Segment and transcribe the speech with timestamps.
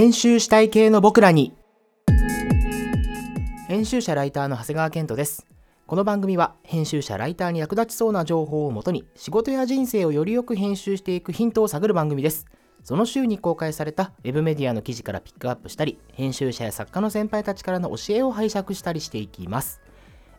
[0.00, 1.52] 編集したい系の僕らに。
[3.68, 5.46] 編集者ライターの長谷川健人です。
[5.86, 12.46] この番組は編集者ライターに役立ちそうな情報をもとに仕事や人生をよりよく編集していくヒントを探る番組です。
[12.82, 19.82] その週に公開された web メディアの記事からピックアップしたり編集者や作家の先輩たちからの教えを拝借したりしていきます、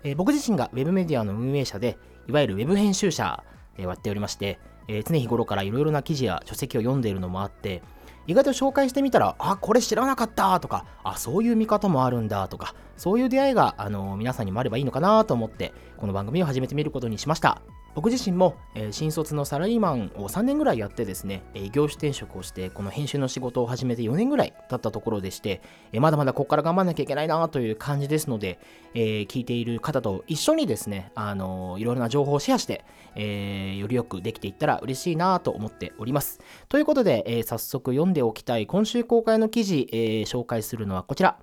[0.03, 3.43] えー、僕自身が web メディアの運営者でいわゆる web 編集者、
[3.77, 4.57] えー、やっておりまして
[4.87, 7.81] えー、常日頃からいろいろな記事や書籍を読んでいるのもあって
[8.27, 17.63] 意外と紹介してみたらあこれ知らなかったとかあそういう見方もあるんだとかそういう出会いが、あの皆さんにもあればいいのかなと思ってこの番組を始めてみることにしました。
[17.93, 28.59] 僕自身も、えー、新卒のサラリーマンを3年ぐらいやってですね、えー、業種転職をしてこの編集の仕事を始めて4年ぐらい経ったところでして、えー、まだまだここから頑張らなきゃいけないなという感じですので、
[28.93, 32.83] え聞いている方と一緒にですね、あのいろいろな情報をシェアして、
[33.15, 36.39] えよりよくできていったら嬉しいなと思っております。
[36.69, 41.37] ということで、え早速読んでおきたい今週公開の記事、え紹介するのはこちら。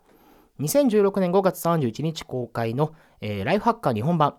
[0.60, 4.35] 2016年5月31日公開の、えライフハッカー日本版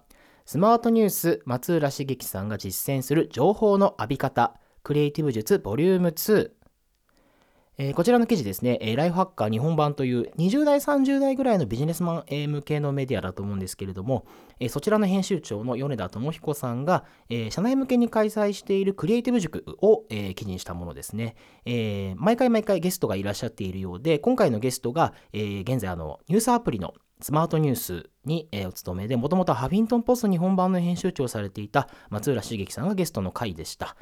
[0.50, 6.50] スマートニュース松浦茂樹さんが実践する情報の浴び方クリエイティブ術ボリューム2
[7.78, 14.26] え、こちらの記事ですね、え、ライフハッカー日本版という20代、30代ぐらいのビジネスマン、え、向けのメディアだと思うんですけれども、
[14.60, 22.16] え、そちらの編集長の米田智彦さんが、え、社内向けに開催しているクリエイティブ塾を、え、記事にしたものですね、え。
[22.18, 33.98] 毎回毎回ゲストがいらっしゃっているようで、今回のゲストが、え、現在あのニュースアプリのスマートニュースに、えお勤めで、もともとハフィントンポスト日本版の編集長をされていた松浦茂樹さんがゲストの回でした。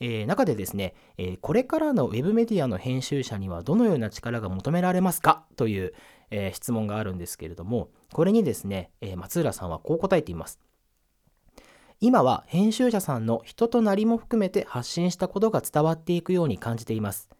[0.00, 5.44] えー、中でですね、えー、これからのウェブメディアの編集者にはどのような力が求められますか？
[5.56, 5.94] という、
[6.30, 10.60] えー、質問があるんですけれども、これにですね、え松浦さんはこう答えています。
[11.98, 17.30] 今は編集者さんの人となりも含めて発信したことが伝わっていくように感じています。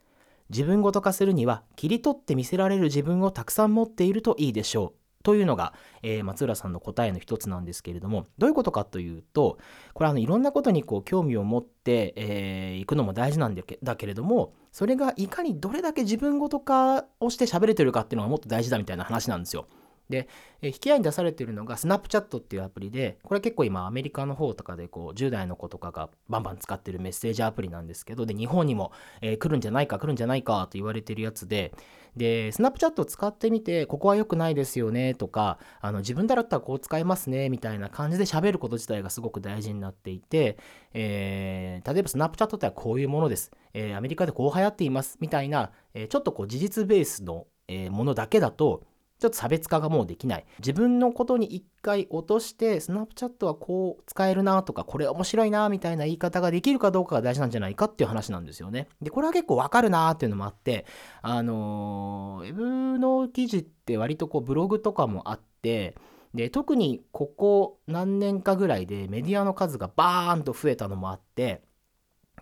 [0.48, 5.05] 自分ごと化するには切り取って見せられる自分をたくさん持っているといいでしょう。
[5.26, 5.72] というのが、
[6.04, 9.58] えー、松浦さんの答えの一つなんですけれども、どういうことかというと、
[9.92, 19.66] これあのいろんなことにこう興味を持ってい、えー、くのも大事なんだけれども、それがいかにどれだけ自分ごと化をして喋れてるかっていうのがもっと大事だみたいな話なんですよ。
[20.08, 20.28] で、
[20.62, 31.72] え引き合いに出されているのがスナップチャットっていうアプリで、これ結構今アメリカの方とかでこう10代の子とかがバンバン使ってるメッセージアプリなんですけど、で、日本にも、えー、来るんじゃないか来るんじゃないかと言われてるやつで、
[32.16, 40.56] で、スナップチャットを使ってみて、ここは良くないですよねとか、あの自分だったらこう使いますねみたいな感じで喋ること自体がすごく大事になっていて、
[40.94, 43.50] えー、例えばスナップチャットってはこういうものです。
[43.74, 48.84] えー、アメリカでこう流行っていますみたいな、えちょっとこう事実ベースの、えものだけだと、
[49.18, 50.44] ちょっと差別化がもうできない。
[50.58, 58.88] 自分のことに一回落として、スナップチャットはこう使えるなとか、これ面白いなみたいな言い方ができるかどうかが大事なんじゃないかっていう話なんですよね。
[59.00, 60.84] で、これは結構わかるなっていうのもあって、
[61.22, 62.54] あのー、ウェ
[62.92, 65.94] ブの記事って割とこうブログとかもあって、
[66.34, 71.62] で、特にここ何年かぐらいでメディアの数がバーンと増えたのもあって、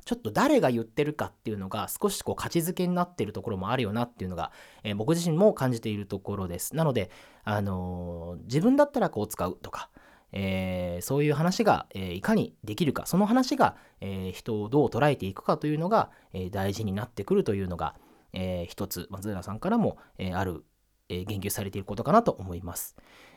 [0.04, 6.76] ちょっと誰が言ってるかっていうのが少しこう価値づけになってるところもあるよなっていうのが、えー、僕自身も感じているところです。
[6.76, 7.10] なので、
[7.44, 9.88] あのー、自分だったらこう使うとか、
[10.32, 17.94] えー、そういう話が、えいかにできるか、その話が、え人をどう捉えていくかというのが、え大事になってくるというのが、
[18.32, 20.64] え一つ松浦さんからも、えある、
[21.09, 22.97] え言及されていることかなと思います。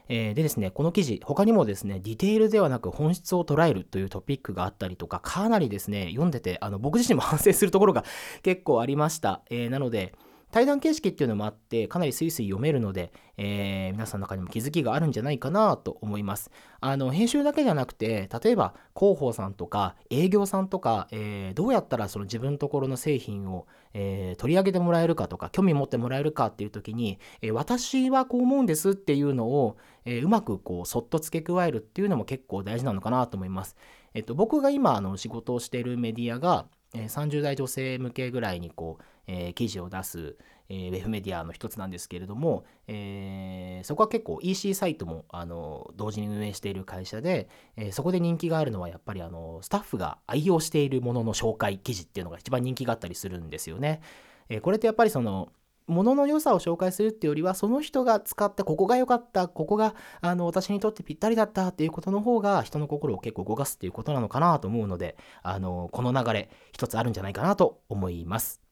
[0.09, 8.05] え、でですね、この記事、他にもですね、ディテールではなく本質を捉えるというトピックがあったりとか、かなりですね、読んでて、あの僕自身も反省するところが
[8.41, 9.41] 結構ありました。
[9.49, 10.13] え、なので、
[10.51, 16.51] 対談形式っていうのもあって、かなりスイスイ読めるので、えー、皆さんの中にも気づきがあるんじゃないかなと思います。
[16.79, 33.75] あの、編集だけじゃなくて、例えば広報さんとか営業さんとか、えー、どうやったらその自分のところの製品を、えー、取り上げてもらえるかとか、興味持ってもらえるかっていう時に、え私はこう思うんですっていうのを、えうまくこう、そっと付け加えるっていうのも結構大事なのかなと思います。
[34.13, 40.37] えっと、僕が今、あの、仕事をしているメディアが、え30代女性向けぐらいにこう、えー、記事を出す、
[40.69, 54.01] えー、ウェブメディアの一つなんですけれども、えー、そこは結構 EC サイトもあの同時に運営している会社で、えそこで人気があるのはやっぱりあのスタッフが愛用しているものの紹介記事っていうのが一番人気があったりするんですよね。
[54.49, 55.49] えこれってやっぱりその
[55.87, 68.66] ものの良さを紹介するっていうよりは、その人が使ったここが良かった、ここがあの私にとってぴったりだったっていうことの方が人の心を結構動かすっていうことなのかなと思うので、あのこの流れ一つあるんじゃないかなと思います。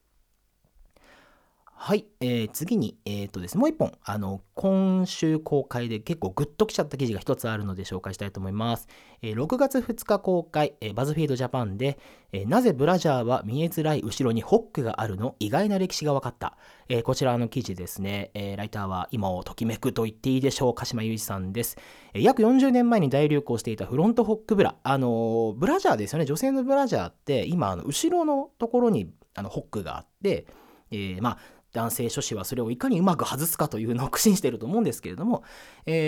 [1.78, 8.88] はい、えー、次に、えーとですね、もう一本、あの、今週公開で結構グッときちゃった記事が一つあるので紹介したいと思います。
[9.20, 11.98] えー、6月2日公開、えー、バズフィードジャパンで、
[12.32, 15.36] えー、なぜブラジャーは見えづらい後ろにホックがあるの？
[15.38, 16.56] 意外な歴史が分かった。
[16.88, 21.76] えー、こちらの記事ですね、えー、ライターは今をときめくと言っていいでしょう、鹿島雄二さんです。
[22.14, 24.76] えー、約40年前に大流行していたフロントホックブラ。
[24.82, 30.46] あのー、ブラジャーですよね、女性のブラジャーって今、あの後ろのところにあのホックがあって、
[30.90, 35.44] えー、まあ、男性諸子はそれをいかにうまく外すかというのを苦心していると思うんですけれども、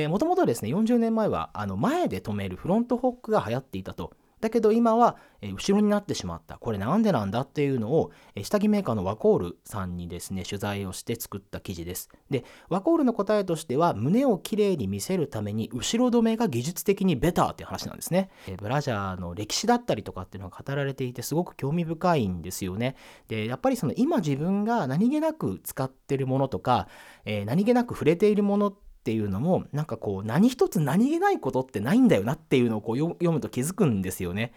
[0.09, 4.13] もともとですね、40年前はあの前で止めるフロントホックが流行っていたと。
[4.41, 6.59] だけど今は、え後ろになってしまった。
[6.59, 12.09] これなんでなんだっていうのを、え下着メーカーのワコールさんにですね、取材をして作った記事です。
[12.31, 18.31] で、ワコールの答えとしては、胸をきれいに見せるために、後ろ止めが技術的にベターっていう話なんですね。
[18.49, 22.97] えブラジャーの歴史だったりとかっていうのが語られていて、すごく興味深いんですよね。
[23.29, 26.89] で、やっぱりその今自分が何気なく使ってるものとか、
[27.25, 34.53] えー、何気なく触れているものってっていうのもなんかこう何一つ何気ないことってないんだよなっていうのをこう読むと気づくんですよね。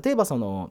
[0.00, 0.70] 例えばその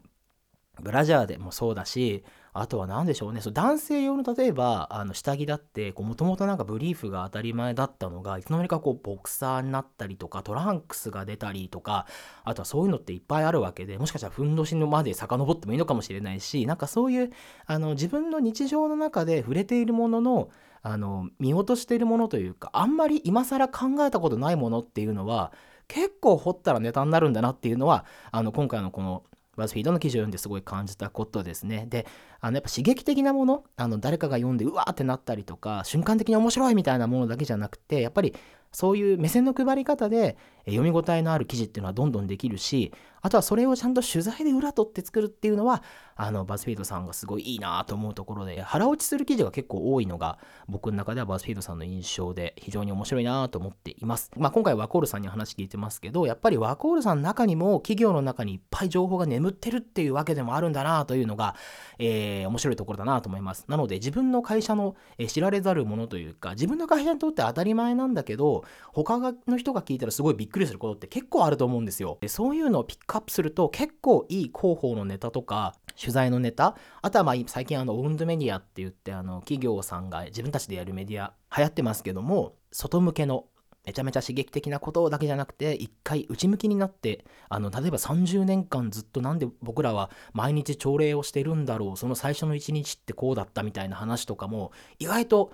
[0.81, 3.41] ブラジャーでもそうだしあとは何でしょうね。
[3.41, 12.07] そう男性用の例えばあの下着だってもともとなんかブリーフが当たり前だったのがいつの間にかこうボクサーになったりとかトランクスが出たりとか
[12.43, 17.31] あとはそういうのっていっぱいあるわけでもしかしたらふんどしのまで遡ってもいいのかもしれないしなんかそういう
[17.67, 20.49] あの自分の日常の中で触れているものの
[20.81, 25.51] あの見落としているものというかあんまり今更考えたことないものっていうのは
[25.87, 29.23] 結構掘ったらネタになるんだなっていうのはあの今回のこの
[29.57, 31.85] バズフィードの記事を読んですごい感じたことですね。
[31.89, 32.05] で、
[32.39, 38.33] あのやっぱ刺激的なもの、あの誰かが読んでうわーってなったりとか、瞬間的に面白いみたいなものだけじゃなくて、やっぱり
[38.71, 45.81] そういう目線の配り方で読み応えのある記事っていうのはどんどんできるし、あとはそれをちゃんと取材で裏取って作るっていうのは、
[46.15, 54.31] あの、バズフィードさんがすごいいいなと思うところで、腹落ちする記事が結構多いのが、僕の中ではバズフィードさんの印象で非常に面白いなと思っています。
[54.37, 61.55] まあ、今回ワコールさんに話聞いてますけど、やっぱりワコールさんの中にも企業の中にいっぱい情報が眠ってるっていうわけでもあるんだなというのが、
[61.97, 63.65] えー、面白いところだなと思います。
[63.67, 68.63] なので、自分の会社の、え知られざるものというか、自分の会社にとって当たり前なんだけど、
[68.93, 72.17] 他の人が聞いたらすごいびっくりすることって結構あると思うんですよ。
[72.21, 83.45] でそういうのをピックアップすると結構いい広報のネタとか取材のネタあとはまあ最近あのオウンドメディアって言ってあの企業さんが自分たちでやるメディア流行ってますけども外向けの
[83.87, 95.53] めちゃめちゃ刺激的なことだけじゃなくて一回内向きになってあの例えば30年間ずっとなんで僕らは毎日朝礼をしてるんだろうその最初の1日ってこうだったみたいな話とかも意外と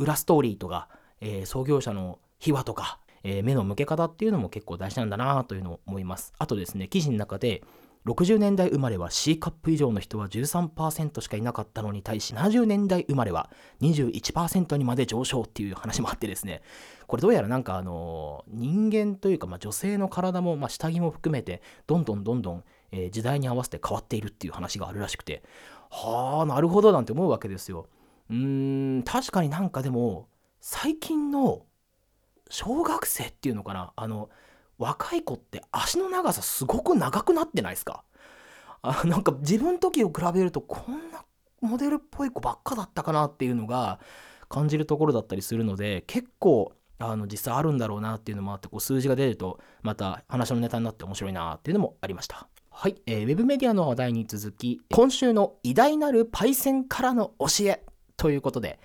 [0.00, 0.88] 裏ストーリーとか、
[1.20, 6.32] えー、創業者の秘話とかえー、目の向け方っていうのも結構大事なんだなというのを思います。
[6.38, 7.62] あとですね、記事の中で、
[8.06, 13.50] 60年代生まれは C カップ以上の人は13%しかいなかったのに対し70年代生まれは
[13.82, 16.62] 21%にまで上昇っていう話もあってですね。
[17.06, 22.64] これどうやらなんかあの人間というかま女性の体もま下着も含めてどんどんどんどん、
[23.10, 25.42] 時代に合わせて変わっているっていう話があるらしくて。
[25.90, 27.88] はあなるほどなんて思うわけですよ。
[28.30, 30.28] うーん確かになんかでも
[30.60, 31.64] 最近の
[32.50, 33.92] 小学生っていうのかな。
[33.96, 34.28] あの
[34.78, 38.04] 若い子って足の長さすごく長くなってないですか？
[38.82, 41.24] あ なんか自分時を比べるとこんな
[41.60, 43.98] モデルっぽい子ばっかだったかなっていうのが
[44.48, 52.48] 感じるところだったりするので結構あの実際あるんだろうなっていうのもあってこう数字が出るとまた話のネタになって面白いなっていうのもありました。
[52.70, 57.84] はい、えー、ウェブメディアの話題に続き今週の偉大なるパイセンからの教え
[58.16, 58.78] ということで、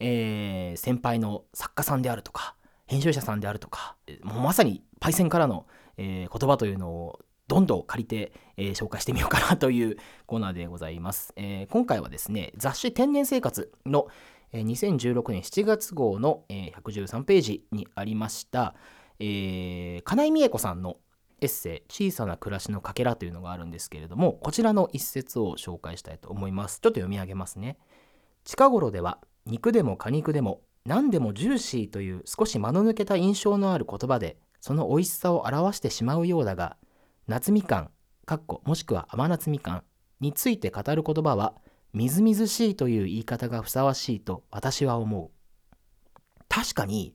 [0.00, 2.54] えー、先輩の作家さんであるとか
[2.88, 5.66] 編集者さんであるとかもうまさにパイセンからの、
[5.96, 11.32] えー、言葉というのをどんどん借りて、えー、紹介してみようかなという コーナーでございます。
[11.36, 14.08] えー、今回はですね、雑誌天然生活の、
[14.52, 18.74] えー、2016年7月号の、えー、113ページにありました、
[19.18, 20.98] えー、金井美恵子さんの
[21.40, 26.80] エッセイ「小さな暮らしのかけら」というのがあるんですけれども、こちらの一節を紹介したいと思います。
[26.80, 27.78] ちょっと読み上げますね。
[28.44, 36.78] 近頃では肉でも果肉でも何でもジューシーという少し間の抜けた印象のある言葉でその美味しさを表してしまうようだが
[37.26, 37.90] 夏みかん
[38.24, 39.84] かっこもしくは甘夏みかん
[40.20, 41.54] について語る言葉は
[41.92, 45.30] みずみずしいという言い方がふさわしいと私は思う。
[46.48, 47.14] 確かに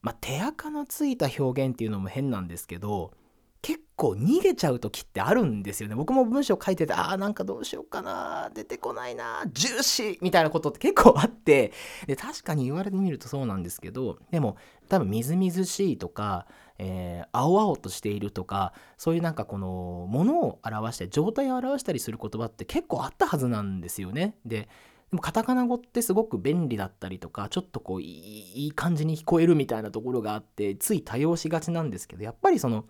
[0.00, 3.12] まあ手垢のついた表現っていうのも変なんですけど
[3.60, 5.94] 結構逃げちゃう時ってあるんですよね。
[5.94, 11.72] 僕も文章書いてて、ああ、なんかどうしようかな、出てこないな、ジューシーみたいなことって結構あって、
[12.06, 14.56] で確かに言われてみるとそうなんですけど、でも
[14.88, 16.46] 多分みずみずしいとか、
[16.78, 24.36] えー、青々としているとか、そういうなんかこの、ものを表して、状態を表したりする言葉って結構あったはずなんですよね。
[24.46, 24.68] で、
[25.10, 32.84] でもカタカナ語ってすごく便利だったりとかちょっとこういい感じに聞こえるみたいなところがあってつい多用しがちなんですけどやっぱりその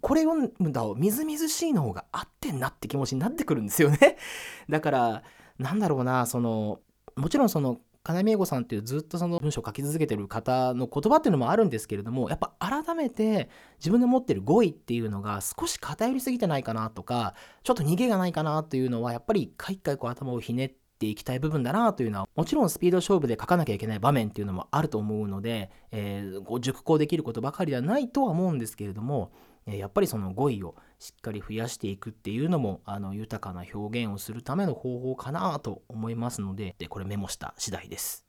[0.00, 4.16] これ読むだみずみずしいの方が合ってんなって気持ちになってくるんですよね。
[4.68, 5.22] だから
[5.58, 6.80] なんだろうなその
[7.16, 17.34] もちろんその金見英語さんっていうずっとその文章を書き続けてる方の言葉っていうのもあるんですけれどもやっぱ改めて自分の持ってる語彙っていうのが少し偏りすぎてないかなとか
[17.64, 29.32] ちょっと逃げがないかなというのはやっぱり一回一回こう頭をひねってていきたい部分だなというのはもちろんスピード勝負で書かなきゃいけない場面っていうのもあると思うので、えー、熟考できることばかりではないとは思うんですけれども
[29.66, 38.25] やっぱりその語彙をしっかり増やしていくっていうのもあの豊かな表現をするための方法かなと思いますのででこれメモした次第です。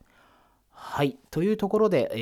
[0.80, 1.18] はい。
[1.32, 2.18] というところで、え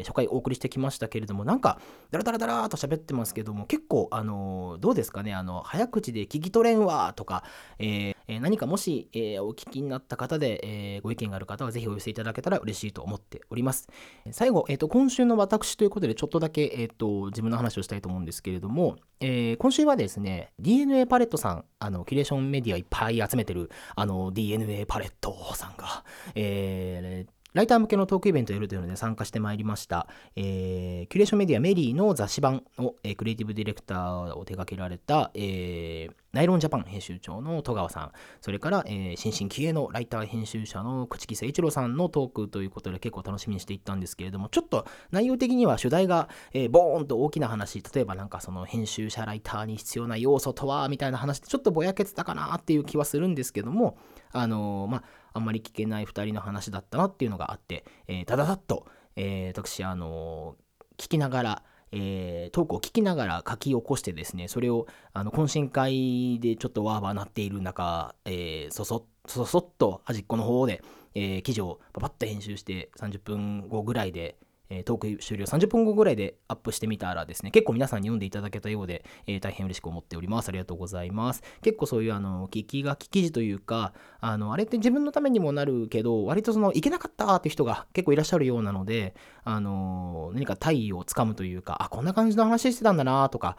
[0.00, 1.78] ー、初回お送りしてきましたけれども、なんか、
[2.10, 7.44] ダラダラダラーと喋ってますけども、結構、あのー、どうですかね、あの、早口で聞き取れんわとか、
[7.78, 13.86] えー、何かもし、えお聞きになった方で、えご意見がある方は、ぜひお寄せいただけたら嬉しいと思っております。
[14.30, 26.04] 最後、えっ、と、今週の私ということで、ちょっとだけ、えっ、と、自分の話をしたいと思うんですけれども、え今週はですね、DNA パレットさん、あの、キュレーションメディアいっぱい集めてる、あの、 DeNA パレットさんが、
[26.34, 30.06] えー、ライター向けのトークイベントをやるというので参加してまいりました。
[30.36, 53.98] えー、キュレーションメディアメリーの雑誌版の、えー、クリエイティブディレクターを手掛けられた、えー、ナイロンジャパン編集長の戸川さん、それから、えー、新進気鋭のライター編集者の朽木誠一郎さんのトークということで結構楽しみにしていったんですけれども、ちょっと内容的には主題が、えー、ボーンと大きな話、例えばなんかその編集者ライターに必要な要素とは、みたいな話でちょっとぼやけてたかなっていう気はするんですけども、
[54.30, 60.54] あのー、まあ、あんまり聞けない2人の話だったなっていうのがあって、えー、ただだっと、えー、私、あの、
[60.96, 70.82] 聞きながら、えー、トークを聞きながら書き起こしてですね、それをあの懇親会でちょっとわーわーなっている中、えー、そそそそっと端っこの方で、
[71.14, 74.36] えー、記事をパパッと編集して30分後ぐらいで、
[74.70, 80.48] えトーク終了30分後ぐらいでアップしてみたらですね、結構皆さんに読んでいただけたようで、えー、大変嬉しく思っております。
[80.48, 81.42] ありがとうございます。
[81.60, 93.56] 結構そういうあの、聞き書き記事というか、あの、あれって自分のためにもなるけど、割とその、いけなかったっていう人が結構いらっしゃるようなので、あの、何か体位をつかむというか、あ、こんな感じの話してたんだなとか、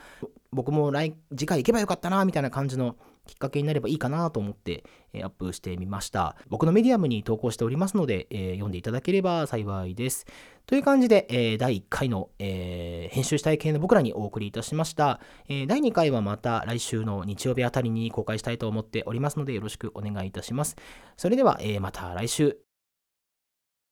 [0.54, 6.36] 僕も来次回行けばよかったなみたいな感じのきっかけになればいいかなと思って、えアップしてみました。
[6.50, 10.26] 僕のメディアムに投稿しておりますので、えー、読んでいただければ幸いです。
[10.66, 20.76] という感じで、えー、第1回の、えー、編集したい系の僕らにお送りいたしました、え第2回はまた来週の日曜日あたりに公開したいと思っておりますので、よろしくお願いいたします。
[21.16, 22.58] それでは、えまた来週、